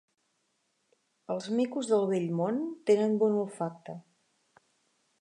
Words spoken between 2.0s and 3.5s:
Vell Món tenen bon